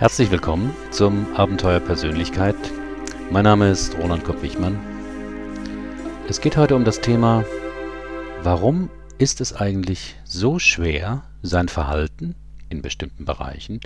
[0.00, 2.56] Herzlich willkommen zum Abenteuer Persönlichkeit.
[3.30, 4.80] Mein Name ist Roland Kopp-Wichmann.
[6.26, 7.44] Es geht heute um das Thema,
[8.42, 12.34] warum ist es eigentlich so schwer, sein Verhalten
[12.70, 13.80] in bestimmten Bereichen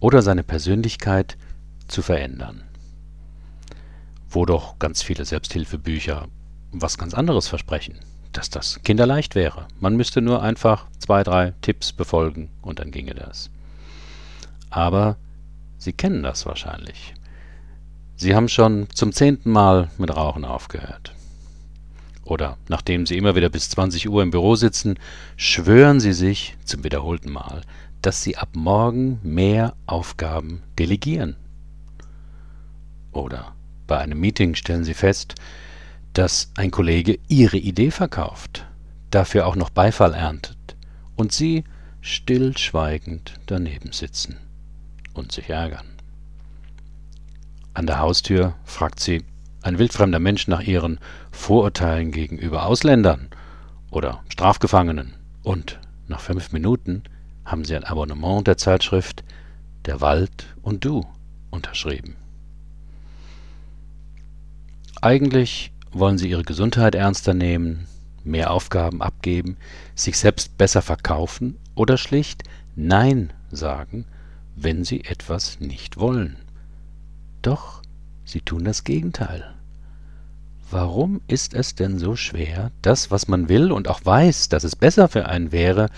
[0.00, 1.38] oder seine Persönlichkeit
[1.86, 2.64] zu verändern?
[4.28, 6.26] Wo doch ganz viele Selbsthilfebücher
[6.72, 8.00] was ganz anderes versprechen,
[8.32, 9.68] dass das kinderleicht wäre.
[9.78, 13.48] Man müsste nur einfach zwei, drei Tipps befolgen und dann ginge das.
[14.68, 15.18] Aber
[15.82, 17.12] Sie kennen das wahrscheinlich.
[18.14, 21.12] Sie haben schon zum zehnten Mal mit Rauchen aufgehört.
[22.22, 24.96] Oder nachdem Sie immer wieder bis 20 Uhr im Büro sitzen,
[25.34, 27.62] schwören Sie sich zum wiederholten Mal,
[28.00, 31.34] dass Sie ab morgen mehr Aufgaben delegieren.
[33.10, 33.52] Oder
[33.88, 35.34] bei einem Meeting stellen Sie fest,
[36.12, 38.66] dass ein Kollege Ihre Idee verkauft,
[39.10, 40.76] dafür auch noch Beifall erntet
[41.16, 41.64] und Sie
[42.02, 44.38] stillschweigend daneben sitzen
[45.14, 45.86] und sich ärgern.
[47.74, 49.24] An der Haustür fragt sie
[49.62, 50.98] ein wildfremder Mensch nach ihren
[51.30, 53.28] Vorurteilen gegenüber Ausländern
[53.90, 55.78] oder Strafgefangenen und
[56.08, 57.04] nach fünf Minuten
[57.44, 59.24] haben sie ein Abonnement der Zeitschrift
[59.86, 61.06] Der Wald und Du
[61.50, 62.16] unterschrieben.
[65.00, 67.86] Eigentlich wollen sie ihre Gesundheit ernster nehmen,
[68.24, 69.56] mehr Aufgaben abgeben,
[69.94, 72.44] sich selbst besser verkaufen oder schlicht
[72.76, 74.06] Nein sagen
[74.56, 76.36] wenn sie etwas nicht wollen.
[77.42, 77.82] Doch
[78.24, 79.54] sie tun das Gegenteil.
[80.70, 84.74] Warum ist es denn so schwer, das, was man will und auch weiß, dass es
[84.74, 85.90] besser für einen wäre,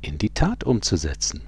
[0.00, 1.40] in die Tat umzusetzen?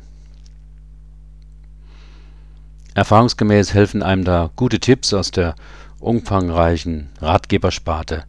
[2.95, 5.55] Erfahrungsgemäß helfen einem da gute Tipps aus der
[6.01, 8.25] umfangreichen Ratgebersparte.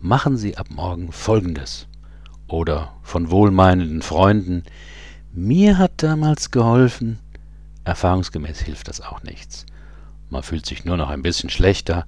[0.00, 1.86] Machen Sie ab morgen Folgendes.
[2.48, 4.62] Oder von wohlmeinenden Freunden.
[5.34, 7.18] Mir hat damals geholfen,
[7.86, 9.64] Erfahrungsgemäß hilft das auch nichts.
[10.28, 12.04] Man fühlt sich nur noch ein bisschen schlechter,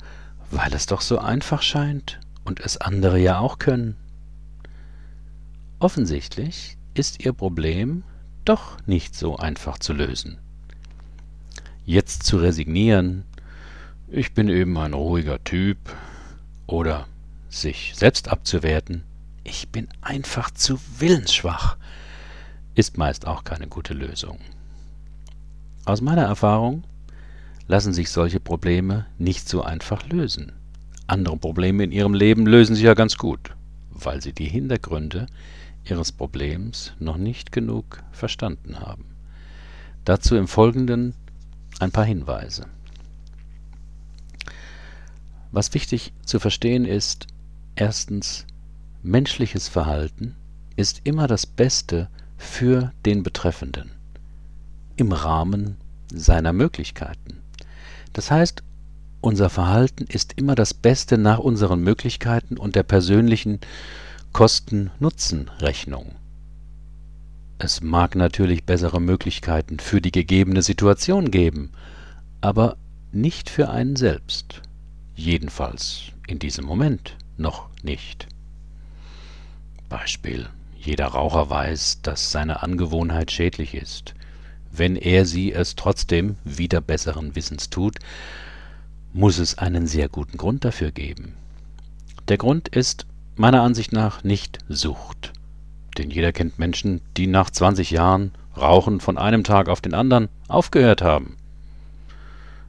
[0.51, 3.97] weil es doch so einfach scheint und es andere ja auch können.
[5.79, 8.03] Offensichtlich ist Ihr Problem
[8.45, 10.39] doch nicht so einfach zu lösen.
[11.87, 13.25] Jetzt zu resignieren,
[14.09, 15.79] ich bin eben ein ruhiger Typ,
[16.67, 17.07] oder
[17.49, 19.05] sich selbst abzuwerten,
[19.45, 21.77] ich bin einfach zu willensschwach,
[22.75, 24.39] ist meist auch keine gute Lösung.
[25.89, 26.85] Aus meiner Erfahrung
[27.67, 30.53] lassen sich solche Probleme nicht so einfach lösen.
[31.07, 33.57] Andere Probleme in ihrem Leben lösen sich ja ganz gut,
[33.89, 35.29] weil sie die Hintergründe
[35.87, 39.07] ihres Problems noch nicht genug verstanden haben.
[40.05, 41.15] Dazu im Folgenden
[41.81, 42.67] ein paar Hinweise.
[45.53, 47.29] Was wichtig zu verstehen ist,
[47.77, 48.45] erstens,
[49.03, 50.37] menschliches Verhalten
[50.77, 53.98] ist immer das Beste für den Betreffenden
[54.99, 55.77] im Rahmen
[56.13, 57.39] seiner Möglichkeiten.
[58.13, 58.63] Das heißt,
[59.21, 63.61] unser Verhalten ist immer das Beste nach unseren Möglichkeiten und der persönlichen
[64.33, 66.15] Kosten-Nutzen-Rechnung.
[67.59, 71.73] Es mag natürlich bessere Möglichkeiten für die gegebene Situation geben,
[72.41, 72.77] aber
[73.11, 74.63] nicht für einen selbst.
[75.17, 78.29] Jedenfalls in diesem Moment noch nicht.
[79.89, 80.49] Beispiel.
[80.77, 84.15] Jeder Raucher weiß, dass seine Angewohnheit schädlich ist
[84.73, 87.99] wenn er sie es trotzdem wieder besseren Wissens tut,
[89.13, 91.35] muss es einen sehr guten Grund dafür geben.
[92.29, 93.07] Der Grund ist
[93.37, 95.33] meiner Ansicht nach nicht Sucht.
[95.97, 100.29] Denn jeder kennt Menschen, die nach 20 Jahren Rauchen von einem Tag auf den anderen
[100.49, 101.37] aufgehört haben.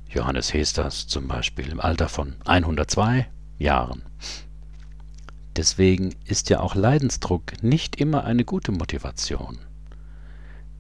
[0.10, 3.28] Johannes Hesters zum Beispiel im Alter von 102
[3.60, 4.02] Jahren.
[5.56, 9.60] Deswegen ist ja auch Leidensdruck nicht immer eine gute Motivation.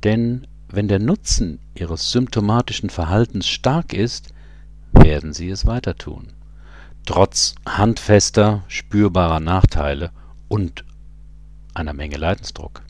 [0.03, 4.33] Denn wenn der Nutzen Ihres symptomatischen Verhaltens stark ist,
[4.91, 6.27] werden Sie es weiter tun,
[7.05, 10.11] trotz handfester, spürbarer Nachteile
[10.47, 10.83] und
[11.73, 12.83] einer Menge Leidensdruck.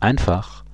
[0.00, 0.64] Einfach,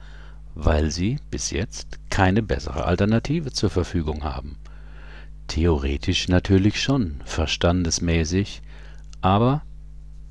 [0.54, 4.56] weil Sie bis jetzt keine bessere Alternative zur Verfügung haben.
[5.48, 8.62] Theoretisch natürlich schon, verstandesmäßig,
[9.20, 9.62] aber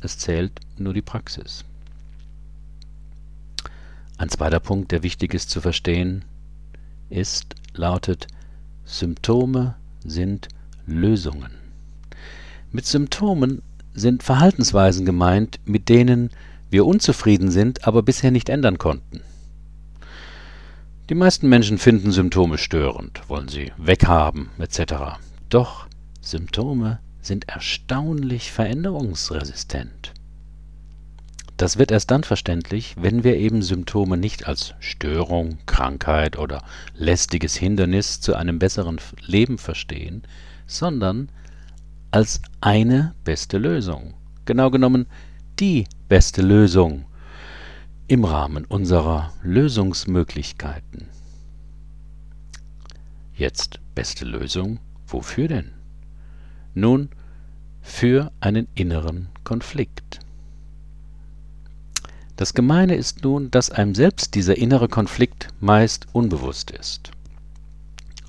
[0.02, 1.66] es zählt nur die Praxis.
[4.18, 6.24] Ein zweiter Punkt, der wichtig ist zu verstehen,
[7.10, 8.28] ist, lautet,
[8.86, 9.76] Symptome
[10.06, 10.48] sind
[10.86, 11.52] Lösungen.
[12.72, 13.62] Mit Symptomen
[13.94, 16.30] sind Verhaltensweisen gemeint, mit denen
[16.70, 19.22] wir unzufrieden sind, aber bisher nicht ändern konnten.
[21.10, 25.20] Die meisten Menschen finden Symptome störend, wollen sie weghaben etc.
[25.50, 25.88] Doch
[26.22, 30.15] Symptome sind erstaunlich veränderungsresistent.
[31.58, 36.64] Das wird erst dann verständlich, wenn wir eben Symptome nicht als Störung, Krankheit oder
[36.94, 40.24] lästiges Hindernis zu einem besseren Leben verstehen,
[40.68, 41.30] sondern
[42.12, 44.16] als eine beste Lösung.
[44.44, 45.06] Genau genommen
[45.60, 47.06] die beste Lösung
[48.08, 51.08] im Rahmen unserer Lösungsmöglichkeiten.
[53.34, 55.72] Jetzt beste Lösung, wofür denn?
[56.74, 57.10] Nun,
[57.82, 60.25] für einen inneren Konflikt.
[62.36, 67.12] Das Gemeine ist nun, dass einem selbst dieser innere Konflikt meist unbewusst ist.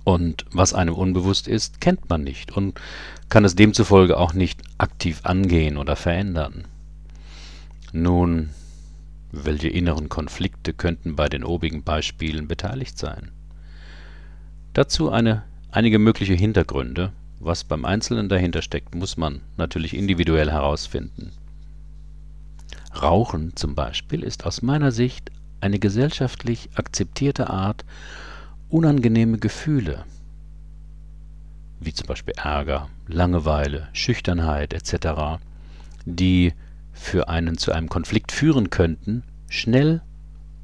[0.05, 2.81] Und was einem unbewusst ist, kennt man nicht und
[3.29, 6.67] kann es demzufolge auch nicht aktiv angehen oder verändern.
[7.93, 8.51] Nun,
[9.33, 13.33] welche inneren Konflikte könnten bei den obigen Beispielen beteiligt sein?
[14.75, 15.43] Dazu eine,
[15.73, 17.13] einige mögliche Hintergründe.
[17.41, 21.33] Was beim Einzelnen dahinter steckt, muss man natürlich individuell herausfinden.
[23.03, 27.85] Rauchen zum Beispiel ist aus meiner Sicht eine gesellschaftlich akzeptierte Art,
[28.69, 30.05] unangenehme Gefühle,
[31.81, 35.41] wie zum Beispiel Ärger, Langeweile, Schüchternheit etc.,
[36.05, 36.53] die
[36.93, 40.03] für einen zu einem Konflikt führen könnten, schnell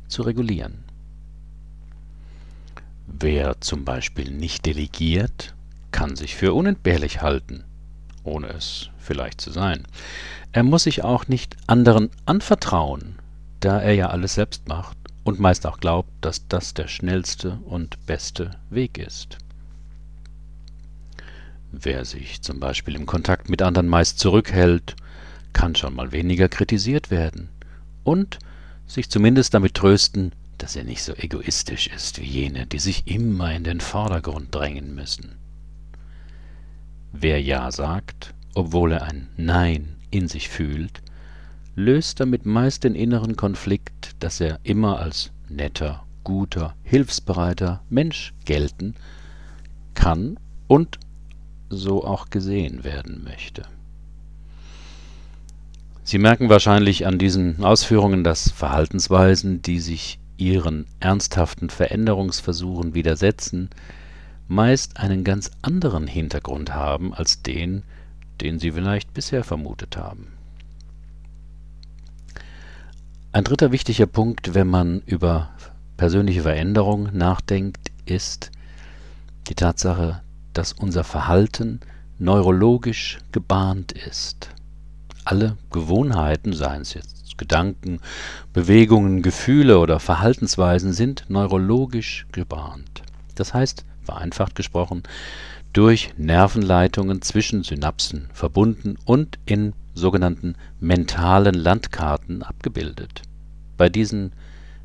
[0.08, 0.84] zu regulieren.
[3.06, 5.54] Wer zum Beispiel nicht delegiert,
[5.90, 7.64] kann sich für unentbehrlich halten,
[8.24, 9.86] ohne es vielleicht zu sein.
[10.52, 13.16] Er muss sich auch nicht anderen anvertrauen,
[13.60, 18.04] da er ja alles selbst macht und meist auch glaubt, dass das der schnellste und
[18.06, 19.38] beste Weg ist.
[21.70, 24.94] Wer sich zum Beispiel im Kontakt mit anderen meist zurückhält,
[25.52, 27.48] kann schon mal weniger kritisiert werden
[28.04, 28.38] und
[28.86, 33.52] sich zumindest damit trösten, dass er nicht so egoistisch ist wie jene, die sich immer
[33.54, 35.41] in den Vordergrund drängen müssen.
[37.12, 41.02] Wer Ja sagt, obwohl er ein Nein in sich fühlt,
[41.74, 48.94] löst damit meist den inneren Konflikt, dass er immer als netter, guter, hilfsbereiter Mensch gelten
[49.94, 50.38] kann
[50.68, 50.98] und
[51.68, 53.64] so auch gesehen werden möchte.
[56.04, 63.70] Sie merken wahrscheinlich an diesen Ausführungen, dass Verhaltensweisen, die sich ihren ernsthaften Veränderungsversuchen widersetzen,
[64.48, 67.82] meist einen ganz anderen Hintergrund haben als den,
[68.40, 70.28] den Sie vielleicht bisher vermutet haben.
[73.32, 75.50] Ein dritter wichtiger Punkt, wenn man über
[75.96, 78.50] persönliche Veränderung nachdenkt, ist
[79.48, 80.20] die Tatsache,
[80.52, 81.80] dass unser Verhalten
[82.18, 84.50] neurologisch gebahnt ist.
[85.24, 88.00] Alle Gewohnheiten, seien es jetzt Gedanken,
[88.52, 93.02] Bewegungen, Gefühle oder Verhaltensweisen, sind neurologisch gebahnt.
[93.34, 95.02] Das heißt, vereinfacht gesprochen,
[95.72, 103.22] durch Nervenleitungen zwischen Synapsen verbunden und in sogenannten mentalen Landkarten abgebildet.
[103.76, 104.32] Bei diesen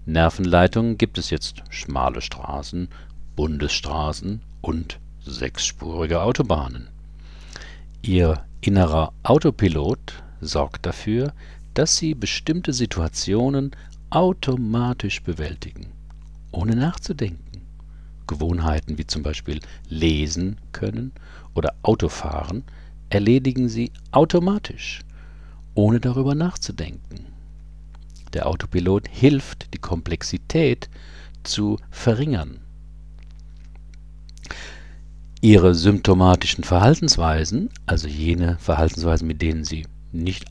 [0.06, 2.88] Nervenleitungen gibt es jetzt schmale Straßen,
[3.36, 6.88] Bundesstraßen und sechsspurige Autobahnen.
[8.02, 11.34] Ihr innerer Autopilot sorgt dafür,
[11.74, 13.72] dass Sie bestimmte Situationen
[14.10, 15.88] automatisch bewältigen,
[16.52, 17.47] ohne nachzudenken.
[18.28, 19.60] Gewohnheiten wie zum Beispiel
[19.90, 21.12] lesen können
[21.54, 22.64] oder Autofahren
[23.10, 25.02] erledigen Sie automatisch,
[25.74, 27.26] ohne darüber nachzudenken.
[28.34, 30.90] Der Autopilot hilft, die Komplexität
[31.44, 32.60] zu verringern.
[35.40, 40.46] Ihre symptomatischen Verhaltensweisen, also jene Verhaltensweisen, mit denen Sie nicht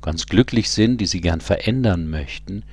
[0.00, 2.64] ganz glücklich sind, die Sie gern verändern möchten,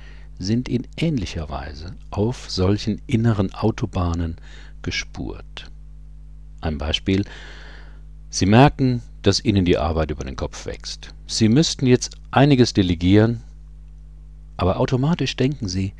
[0.42, 4.36] sind in ähnlicher Weise auf solchen inneren Autobahnen
[4.82, 5.70] gespurt.
[6.60, 7.24] Ein Beispiel.
[8.30, 11.14] Sie merken, dass Ihnen die Arbeit über den Kopf wächst.
[11.26, 13.42] Sie müssten jetzt einiges delegieren,
[14.56, 15.92] aber automatisch denken Sie,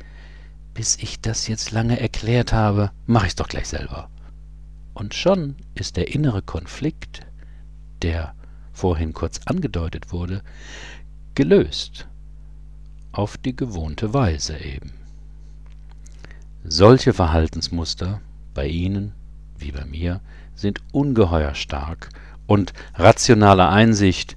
[0.73, 4.09] bis ich das jetzt lange erklärt habe, mache ich es doch gleich selber.
[4.93, 7.21] Und schon ist der innere Konflikt,
[8.01, 8.33] der
[8.73, 10.41] vorhin kurz angedeutet wurde,
[11.35, 12.07] gelöst
[13.13, 14.91] auf die gewohnte Weise eben.
[16.65, 18.19] Solche Verhaltensmuster
[18.53, 19.13] bei Ihnen
[19.57, 20.19] wie bei mir
[20.55, 22.09] sind ungeheuer stark
[22.47, 24.35] und rationaler Einsicht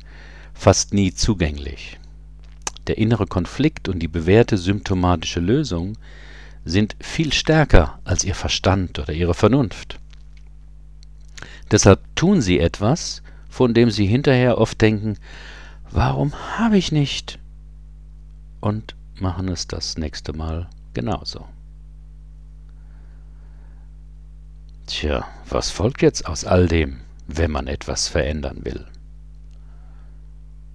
[0.54, 1.99] fast nie zugänglich.
[2.87, 5.97] Der innere Konflikt und die bewährte symptomatische Lösung
[6.64, 9.99] sind viel stärker als Ihr Verstand oder Ihre Vernunft.
[11.71, 15.16] Deshalb tun Sie etwas, von dem Sie hinterher oft denken,
[15.90, 17.38] warum habe ich nicht?
[18.60, 21.46] Und machen es das nächste Mal genauso.
[24.86, 28.86] Tja, was folgt jetzt aus all dem, wenn man etwas verändern will?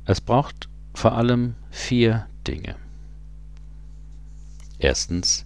[0.06, 2.76] Es braucht vor allem vier Dinge.
[4.80, 5.46] Erstens,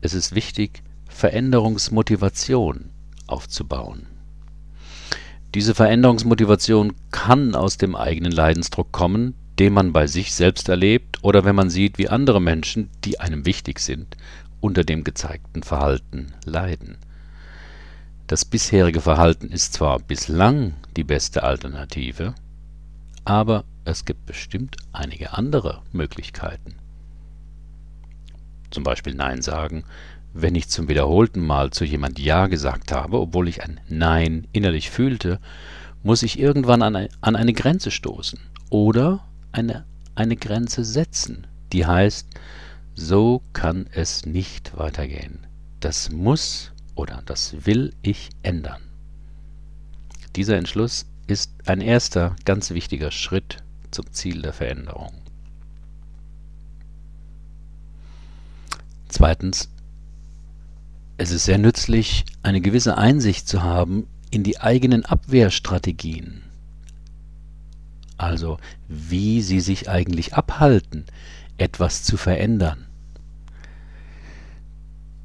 [0.00, 2.90] es ist wichtig, Veränderungsmotivation
[3.26, 4.06] aufzubauen.
[5.54, 11.44] Diese Veränderungsmotivation kann aus dem eigenen Leidensdruck kommen, den man bei sich selbst erlebt oder
[11.44, 14.16] wenn man sieht, wie andere Menschen, die einem wichtig sind,
[14.60, 16.96] unter dem gezeigten Verhalten leiden.
[18.26, 22.34] Das bisherige Verhalten ist zwar bislang die beste Alternative,
[23.24, 26.76] aber es gibt bestimmt einige andere Möglichkeiten.
[28.70, 29.84] Zum Beispiel Nein sagen,
[30.32, 34.88] wenn ich zum wiederholten Mal zu jemand Ja gesagt habe, obwohl ich ein Nein innerlich
[34.88, 35.40] fühlte,
[36.02, 38.38] muss ich irgendwann an eine Grenze stoßen
[38.70, 42.26] oder eine, eine Grenze setzen, die heißt,
[42.94, 45.46] so kann es nicht weitergehen.
[45.80, 48.82] Das muss oder das will ich ändern.
[50.36, 55.12] Dieser Entschluss ist ein erster ganz wichtiger Schritt zum Ziel der Veränderung.
[59.08, 59.68] Zweitens
[61.18, 66.42] es ist sehr nützlich, eine gewisse Einsicht zu haben in die eigenen Abwehrstrategien.
[68.22, 71.06] Also wie sie sich eigentlich abhalten,
[71.58, 72.86] etwas zu verändern.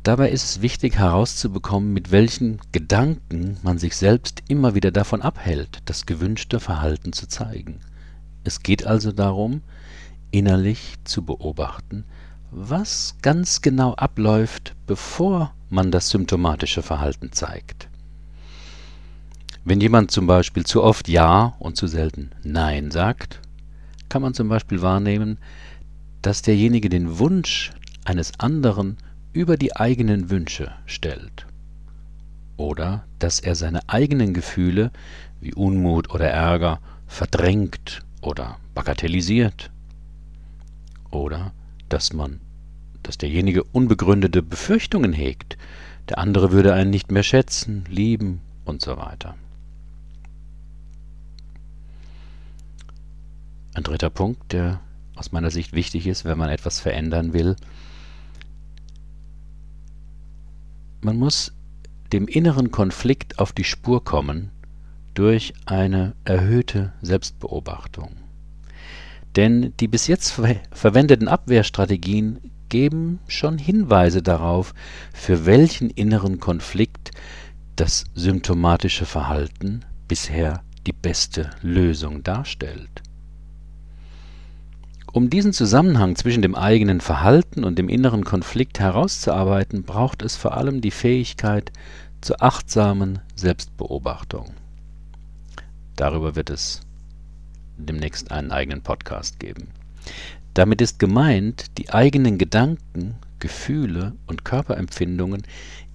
[0.01, 5.83] Dabei ist es wichtig herauszubekommen, mit welchen Gedanken man sich selbst immer wieder davon abhält,
[5.85, 7.81] das gewünschte Verhalten zu zeigen.
[8.43, 9.61] Es geht also darum,
[10.31, 12.03] innerlich zu beobachten,
[12.49, 17.89] was ganz genau abläuft, bevor man das symptomatische Verhalten zeigt.
[19.69, 23.41] Wenn jemand zum Beispiel zu oft Ja und zu selten Nein sagt,
[24.07, 25.39] kann man zum Beispiel wahrnehmen,
[26.21, 27.73] dass derjenige den Wunsch
[28.05, 28.95] eines anderen
[29.33, 31.47] über die eigenen Wünsche stellt.
[32.55, 34.89] Oder dass er seine eigenen Gefühle
[35.41, 39.69] wie Unmut oder Ärger verdrängt oder bagatellisiert.
[41.11, 41.51] Oder
[41.89, 42.39] dass man
[43.03, 45.57] dass derjenige unbegründete Befürchtungen hegt,
[46.07, 49.35] der andere würde einen nicht mehr schätzen, lieben und so weiter.
[53.77, 54.79] Ein dritter Punkt, der
[55.15, 57.55] aus meiner Sicht wichtig ist, wenn man etwas verändern will.
[61.01, 61.53] Man muss
[62.11, 64.49] dem inneren Konflikt auf die Spur kommen
[65.13, 68.17] durch eine erhöhte Selbstbeobachtung.
[69.35, 74.73] Denn die bis jetzt ver verwendeten Abwehrstrategien geben schon Hinweise darauf,
[75.13, 77.11] für welchen inneren Konflikt
[77.75, 83.03] das symptomatische Verhalten bisher die beste Lösung darstellt.
[85.17, 90.55] Um diesen Zusammenhang zwischen dem eigenen Verhalten und dem inneren Konflikt herauszuarbeiten, braucht es vor
[90.55, 91.71] allem die Fähigkeit
[92.21, 94.53] zur achtsamen Selbstbeobachtung.
[95.95, 96.81] Darüber wird es
[97.77, 99.69] demnächst einen eigenen Podcast geben.
[100.53, 105.41] Damit ist gemeint, die eigenen Gedanken, Gefühle und Körperempfindungen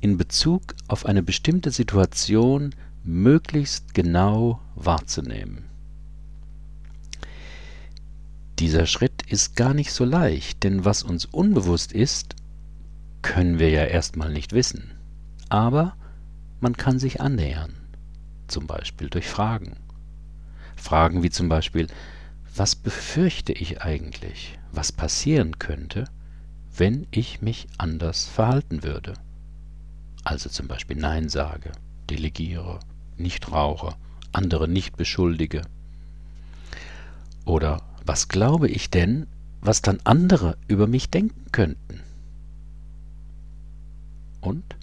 [0.01, 2.75] in Bezug auf eine bestimmte Situation
[3.05, 5.72] möglichst genau wahrzunehmen.
[8.63, 12.37] Dieser Schritt ist gar nicht so leicht, denn was uns unbewusst ist,
[13.21, 14.93] können wir ja erstmal nicht wissen.
[15.49, 15.97] Aber
[16.61, 17.75] man kann sich annähern,
[18.47, 19.79] zum Beispiel durch Fragen.
[20.77, 21.89] Fragen wie zum Beispiel,
[22.55, 26.05] was befürchte ich eigentlich, was passieren könnte,
[26.77, 29.15] wenn ich mich anders verhalten würde?
[30.23, 31.73] Also zum Beispiel Nein sage,
[32.09, 32.79] delegiere,
[33.17, 33.97] nicht rauche,
[34.31, 35.63] andere nicht beschuldige.
[37.45, 39.27] Oder was glaube ich denn,
[39.61, 42.01] was dann andere über mich denken könnten?
[44.41, 44.77] Und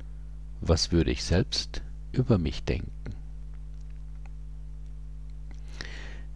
[0.62, 2.92] was würde ich selbst über mich denken?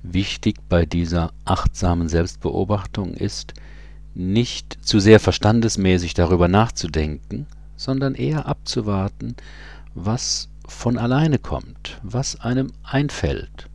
[0.03, 3.53] Wichtig bei dieser achtsamen Selbstbeobachtung ist,
[4.13, 7.47] nicht zu sehr verstandesmäßig darüber nachzudenken,
[7.77, 9.35] sondern eher abzuwarten,
[9.95, 13.69] was von alleine kommt, was einem einfällt.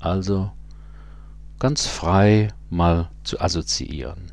[0.00, 0.52] Also
[1.62, 4.32] ganz frei mal zu assoziieren.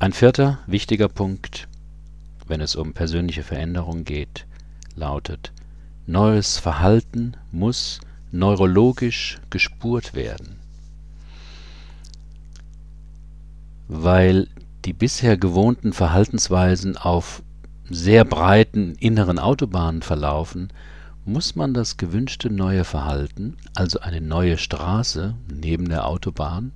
[0.00, 1.68] Ein vierter wichtiger Punkt,
[2.48, 4.48] wenn es um persönliche Veränderung geht,
[4.96, 5.52] lautet,
[6.08, 8.00] neues Verhalten muss
[8.32, 10.58] neurologisch gespurt werden,
[13.86, 14.48] weil
[14.84, 17.44] die bisher gewohnten Verhaltensweisen auf
[17.88, 20.72] sehr breiten inneren Autobahnen verlaufen,
[21.24, 26.72] muss man das gewünschte neue Verhalten, also eine neue Straße neben der Autobahn,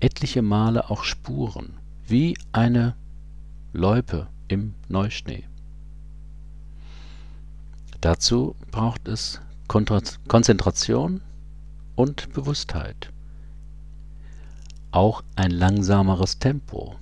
[0.00, 1.74] etliche Male auch spuren,
[2.06, 2.94] wie eine
[3.72, 5.44] Loipe im Neuschnee.
[8.00, 11.22] Dazu braucht es Konzentration
[11.96, 13.10] und Bewusstheit.
[14.96, 16.96] auch ein langsameres Tempo.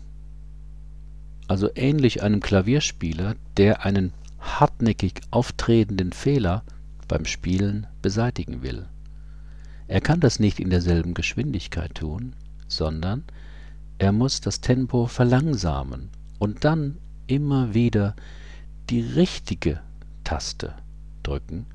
[1.46, 4.12] Also ähnlich einem Klavierspieler, der einen
[4.44, 6.62] hartnäckig auftretenden Fehler
[7.08, 8.86] beim Spielen beseitigen will.
[9.88, 12.34] Er kann das nicht in derselben Geschwindigkeit tun,
[12.68, 13.24] sondern
[13.98, 18.14] er muss das Tempo verlangsamen und dann immer wieder
[18.90, 19.80] die richtige
[20.24, 20.74] Taste
[21.22, 21.66] drücken,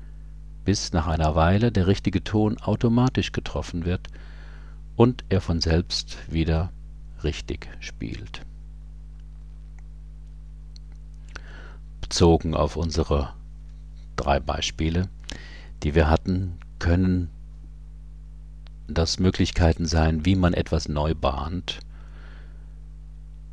[0.64, 4.08] bis nach einer Weile der richtige Ton automatisch getroffen wird
[4.96, 6.72] und er von selbst wieder
[7.24, 8.42] richtig spielt.
[12.10, 13.34] Bezogen auf unsere
[14.16, 15.08] drei Beispiele,
[15.84, 17.30] die wir hatten, können
[18.88, 21.78] das Möglichkeiten sein, wie man etwas neu bahnt.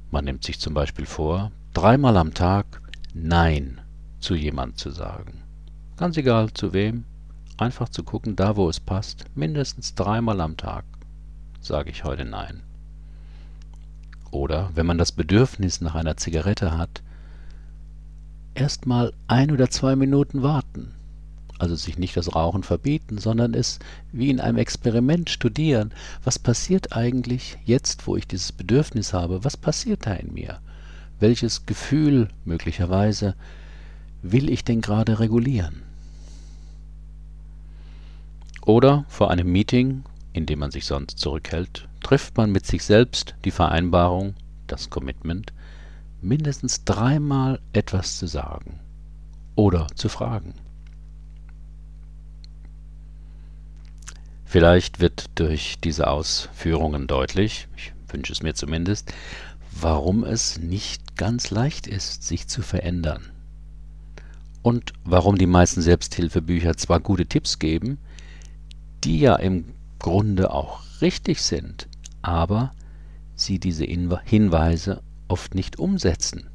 [0.10, 2.82] Man nimmt sich zum Beispiel vor, dreimal am Tag
[3.14, 3.80] Nein
[4.20, 5.44] zu jemand zu sagen.
[5.96, 7.04] Ganz egal zu wem,
[7.58, 10.84] einfach zu gucken, da wo es passt, mindestens dreimal am Tag
[11.62, 12.64] sage ich heute Nein.
[14.32, 17.04] Oder wenn man das Bedürfnis nach einer Zigarette hat,
[18.58, 20.94] erstmal ein oder zwei Minuten warten
[21.60, 23.80] also sich nicht das Rauchen verbieten, sondern es
[24.12, 25.92] wie in einem Experiment studieren.
[26.24, 29.44] Was passiert eigentlich jetzt, wo ich dieses Bedürfnis habe?
[29.44, 30.60] Was passiert da in mir?
[31.20, 33.36] Welches Gefühl möglicherweise
[34.22, 35.82] will ich denn gerade regulieren?
[38.66, 43.36] Oder vor einem Meeting, in dem man sich sonst zurückhält, trifft man mit sich selbst
[43.46, 44.36] die Vereinbarung,
[44.68, 45.54] das Commitment,
[46.22, 48.80] mindestens dreimal etwas zu sagen
[49.56, 50.54] oder zu fragen.
[54.46, 59.14] Vielleicht wird durch diese Ausführungen deutlich, ich wünsche es mir zumindest,
[59.82, 63.30] warum es nicht ganz leicht ist, sich zu verändern.
[64.62, 67.98] Und warum die meisten Selbsthilfebücher zwar gute Tipps geben,
[69.04, 69.66] die ja im
[70.00, 71.88] Grunde auch richtig sind,
[72.22, 72.74] aber
[73.36, 76.50] sie diese Hinweise oft nicht umsetzen,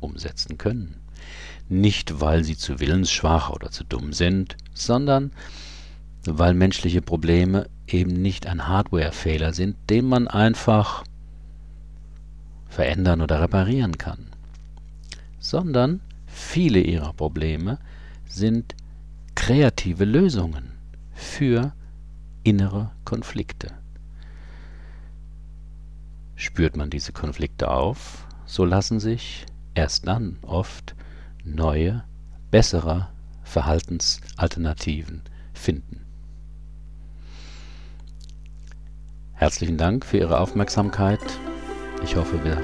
[0.00, 0.96] umsetzen können.
[1.68, 5.32] Nicht, weil sie zu willensschwach oder zu dumm sind, sondern
[6.24, 11.04] weil menschliche Probleme eben nicht ein Hardware-Fehler sind, den man einfach
[12.68, 14.26] verändern oder reparieren kann,
[15.38, 17.78] sondern viele ihrer Probleme
[18.28, 18.74] sind
[19.34, 20.72] kreative Lösungen
[21.14, 21.72] für
[22.42, 23.72] innere Konflikte.
[26.36, 30.94] Spürt man diese Konflikte auf, so lassen sich erst dann oft
[31.44, 32.04] neue,
[32.50, 33.08] bessere
[33.42, 35.22] Verhaltensalternativen
[35.54, 36.04] finden.
[39.32, 41.20] Herzlichen Dank für Ihre Aufmerksamkeit.
[42.02, 42.56] Ich hoffe, wir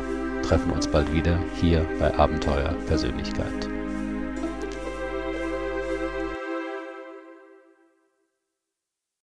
[0.43, 3.72] treffen uns bald wieder hier bei Abenteuer Persönlichkeit.